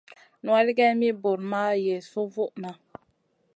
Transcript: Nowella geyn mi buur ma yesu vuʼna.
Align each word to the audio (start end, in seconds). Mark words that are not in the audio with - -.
Nowella 0.43 0.73
geyn 0.77 0.95
mi 0.99 1.09
buur 1.21 1.39
ma 1.51 1.63
yesu 1.85 2.21
vuʼna. 2.33 2.69